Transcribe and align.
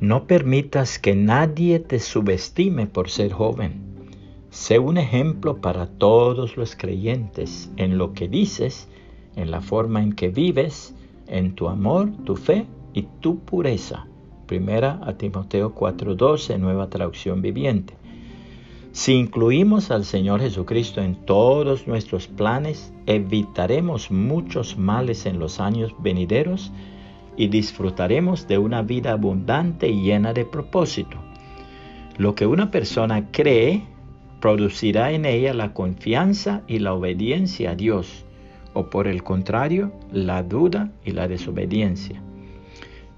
No 0.00 0.26
permitas 0.26 0.98
que 0.98 1.14
nadie 1.14 1.78
te 1.78 2.00
subestime 2.00 2.86
por 2.86 3.10
ser 3.10 3.32
joven. 3.32 3.82
Sé 4.48 4.78
un 4.78 4.96
ejemplo 4.96 5.60
para 5.60 5.88
todos 5.88 6.56
los 6.56 6.74
creyentes 6.74 7.70
en 7.76 7.98
lo 7.98 8.14
que 8.14 8.26
dices, 8.26 8.88
en 9.36 9.50
la 9.50 9.60
forma 9.60 10.02
en 10.02 10.14
que 10.14 10.28
vives, 10.28 10.94
en 11.26 11.54
tu 11.54 11.68
amor, 11.68 12.12
tu 12.24 12.36
fe 12.36 12.64
y 12.94 13.02
tu 13.20 13.40
pureza. 13.40 14.06
Primera 14.46 15.00
a 15.02 15.18
Timoteo 15.18 15.74
4:12, 15.74 16.58
nueva 16.58 16.88
traducción 16.88 17.42
viviente. 17.42 17.92
Si 18.92 19.12
incluimos 19.12 19.90
al 19.90 20.06
Señor 20.06 20.40
Jesucristo 20.40 21.02
en 21.02 21.14
todos 21.26 21.86
nuestros 21.86 22.26
planes, 22.26 22.90
evitaremos 23.04 24.10
muchos 24.10 24.78
males 24.78 25.26
en 25.26 25.38
los 25.38 25.60
años 25.60 25.94
venideros 25.98 26.72
y 27.36 27.48
disfrutaremos 27.48 28.46
de 28.48 28.58
una 28.58 28.82
vida 28.82 29.12
abundante 29.12 29.88
y 29.88 30.02
llena 30.02 30.32
de 30.32 30.44
propósito. 30.44 31.18
Lo 32.16 32.34
que 32.34 32.46
una 32.46 32.70
persona 32.70 33.30
cree 33.30 33.84
producirá 34.40 35.12
en 35.12 35.24
ella 35.24 35.54
la 35.54 35.72
confianza 35.72 36.62
y 36.66 36.78
la 36.78 36.94
obediencia 36.94 37.70
a 37.70 37.74
Dios, 37.74 38.24
o 38.72 38.90
por 38.90 39.06
el 39.06 39.22
contrario, 39.22 39.92
la 40.12 40.42
duda 40.42 40.90
y 41.04 41.12
la 41.12 41.28
desobediencia. 41.28 42.22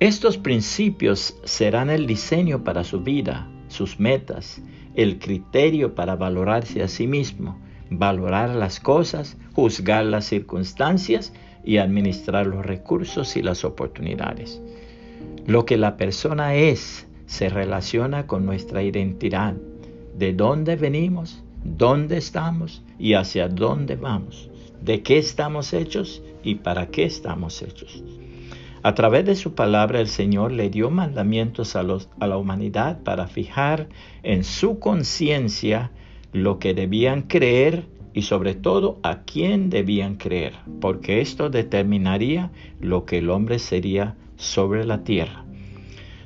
Estos 0.00 0.38
principios 0.38 1.36
serán 1.44 1.90
el 1.90 2.06
diseño 2.06 2.64
para 2.64 2.84
su 2.84 3.00
vida, 3.00 3.50
sus 3.68 4.00
metas, 4.00 4.62
el 4.94 5.18
criterio 5.18 5.94
para 5.94 6.16
valorarse 6.16 6.82
a 6.82 6.88
sí 6.88 7.06
mismo, 7.06 7.58
valorar 7.90 8.50
las 8.50 8.80
cosas, 8.80 9.36
juzgar 9.52 10.04
las 10.06 10.24
circunstancias 10.24 11.32
y 11.64 11.78
administrar 11.78 12.46
los 12.46 12.64
recursos 12.64 13.36
y 13.36 13.42
las 13.42 13.64
oportunidades. 13.64 14.60
Lo 15.46 15.64
que 15.64 15.76
la 15.76 15.96
persona 15.96 16.54
es 16.54 17.06
se 17.26 17.48
relaciona 17.48 18.26
con 18.26 18.44
nuestra 18.44 18.82
identidad, 18.82 19.54
de 20.18 20.32
dónde 20.32 20.76
venimos, 20.76 21.42
dónde 21.64 22.16
estamos 22.16 22.82
y 22.98 23.14
hacia 23.14 23.48
dónde 23.48 23.96
vamos, 23.96 24.50
de 24.82 25.02
qué 25.02 25.18
estamos 25.18 25.72
hechos 25.72 26.22
y 26.42 26.56
para 26.56 26.88
qué 26.88 27.04
estamos 27.04 27.62
hechos. 27.62 28.02
A 28.82 28.94
través 28.94 29.26
de 29.26 29.36
su 29.36 29.54
palabra 29.54 30.00
el 30.00 30.08
Señor 30.08 30.52
le 30.52 30.70
dio 30.70 30.90
mandamientos 30.90 31.76
a, 31.76 31.80
a 31.80 32.26
la 32.26 32.36
humanidad 32.36 33.02
para 33.02 33.26
fijar 33.26 33.88
en 34.22 34.42
su 34.42 34.78
conciencia 34.78 35.90
lo 36.32 36.58
que 36.58 36.72
debían 36.72 37.22
creer 37.22 37.84
y 38.12 38.22
sobre 38.22 38.54
todo 38.54 38.98
a 39.02 39.22
quién 39.22 39.70
debían 39.70 40.16
creer, 40.16 40.54
porque 40.80 41.20
esto 41.20 41.50
determinaría 41.50 42.50
lo 42.80 43.04
que 43.04 43.18
el 43.18 43.30
hombre 43.30 43.58
sería 43.58 44.16
sobre 44.36 44.84
la 44.84 45.04
tierra. 45.04 45.44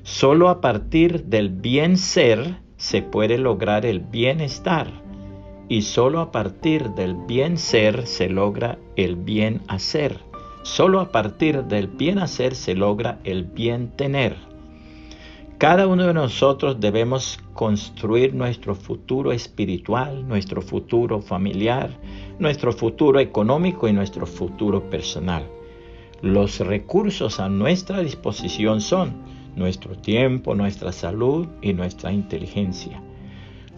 Solo 0.02 0.48
a 0.48 0.60
partir 0.60 1.24
del 1.24 1.48
bien 1.48 1.96
ser 1.96 2.58
se 2.76 3.02
puede 3.02 3.38
lograr 3.38 3.86
el 3.86 4.00
bienestar 4.00 4.88
y 5.68 5.82
solo 5.82 6.20
a 6.20 6.30
partir 6.30 6.90
del 6.90 7.14
bien 7.14 7.56
ser 7.56 8.06
se 8.06 8.28
logra 8.28 8.78
el 8.96 9.16
bien 9.16 9.62
hacer. 9.68 10.18
Solo 10.62 11.00
a 11.00 11.10
partir 11.10 11.64
del 11.64 11.88
bien 11.88 12.18
hacer 12.18 12.54
se 12.54 12.74
logra 12.74 13.18
el 13.24 13.44
bien 13.44 13.88
tener. 13.96 14.53
Cada 15.58 15.86
uno 15.86 16.08
de 16.08 16.14
nosotros 16.14 16.80
debemos 16.80 17.38
construir 17.52 18.34
nuestro 18.34 18.74
futuro 18.74 19.30
espiritual, 19.30 20.26
nuestro 20.26 20.60
futuro 20.60 21.20
familiar, 21.20 21.90
nuestro 22.40 22.72
futuro 22.72 23.20
económico 23.20 23.86
y 23.86 23.92
nuestro 23.92 24.26
futuro 24.26 24.90
personal. 24.90 25.48
Los 26.22 26.58
recursos 26.58 27.38
a 27.38 27.48
nuestra 27.48 28.00
disposición 28.00 28.80
son 28.80 29.12
nuestro 29.54 29.96
tiempo, 29.96 30.56
nuestra 30.56 30.90
salud 30.90 31.46
y 31.62 31.72
nuestra 31.72 32.12
inteligencia. 32.12 33.00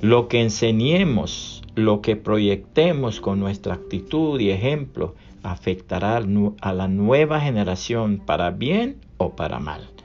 Lo 0.01 0.29
que 0.29 0.41
enseñemos, 0.41 1.63
lo 1.75 2.01
que 2.01 2.17
proyectemos 2.17 3.21
con 3.21 3.39
nuestra 3.39 3.75
actitud 3.75 4.41
y 4.41 4.51
ejemplo 4.51 5.15
afectará 5.43 6.17
a 6.17 6.73
la 6.73 6.89
nueva 6.89 7.41
generación 7.41 8.23
para 8.25 8.51
bien 8.51 8.97
o 9.19 9.37
para 9.37 9.59
mal. 9.59 9.96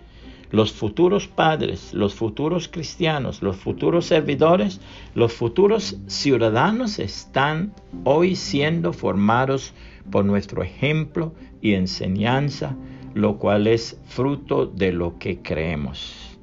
Los 0.52 0.74
futuros 0.74 1.28
padres, 1.28 1.94
los 1.94 2.14
futuros 2.14 2.68
cristianos, 2.68 3.42
los 3.42 3.56
futuros 3.56 4.06
servidores, 4.06 4.82
los 5.16 5.34
futuros 5.34 5.98
ciudadanos 6.08 7.00
están 7.00 7.74
hoy 8.04 8.36
siendo 8.36 8.92
formados 8.94 9.74
por 10.10 10.26
nuestro 10.26 10.62
ejemplo 10.62 11.34
y 11.62 11.74
enseñanza, 11.74 12.76
lo 13.14 13.38
cual 13.38 13.68
es 13.68 14.00
fruto 14.06 14.66
de 14.66 14.92
lo 14.92 15.18
que 15.20 15.42
creemos. 15.42 16.38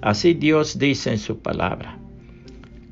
Así 0.00 0.34
Dios 0.34 0.78
dice 0.78 1.10
en 1.10 1.18
su 1.18 1.38
palabra, 1.38 1.98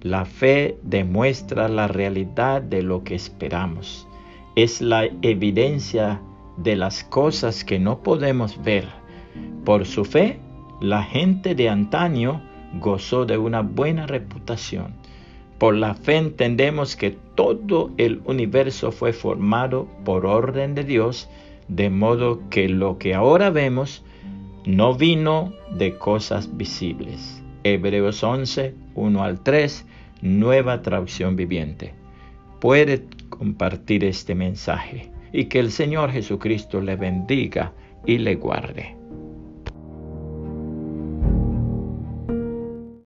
la 0.03 0.25
fe 0.25 0.79
demuestra 0.83 1.69
la 1.69 1.89
realidad 1.89 2.63
de 2.63 2.83
lo 2.83 3.03
que 3.03 3.17
esperamos 3.17 4.07
es 4.57 4.81
la 4.81 5.07
evidencia 5.23 6.21
de 6.57 6.77
las 6.77 7.05
cosas 7.05 7.65
que 7.65 7.79
no 7.79 8.03
podemos 8.03 8.63
ver. 8.63 8.87
Por 9.65 9.87
su 9.87 10.05
fe, 10.05 10.41
la 10.81 11.03
gente 11.03 11.55
de 11.55 11.69
antaño 11.69 12.41
gozó 12.81 13.27
de 13.27 13.37
una 13.37 13.61
buena 13.61 14.07
reputación. 14.07 14.95
Por 15.59 15.75
la 15.75 15.95
fe 15.95 16.17
entendemos 16.17 16.97
que 16.97 17.11
todo 17.35 17.91
el 17.99 18.23
universo 18.25 18.93
fue 18.93 19.13
formado 19.13 19.89
por 20.05 20.25
orden 20.25 20.75
de 20.75 20.85
Dios, 20.85 21.29
de 21.69 21.91
modo 21.91 22.49
que 22.49 22.69
lo 22.69 22.97
que 22.97 23.15
ahora 23.15 23.51
vemos 23.51 24.03
no 24.65 24.95
vino 24.95 25.53
de 25.71 25.97
cosas 25.99 26.57
visibles. 26.57 27.43
Hebreos 27.63 28.23
11, 28.23 28.75
1 28.95 29.23
al 29.23 29.41
3, 29.43 29.87
nueva 30.23 30.81
traducción 30.81 31.37
viviente. 31.37 31.93
Puede 32.59 33.05
compartir 33.29 34.05
este 34.05 34.35
mensaje 34.35 35.11
y 35.33 35.45
que 35.45 35.61
el 35.61 35.71
Señor 35.71 36.11
Jesucristo 36.11 36.81
le 36.81 36.97
bendiga 36.97 37.73
y 38.07 38.17
le 38.17 38.37
guarde. 38.37 39.00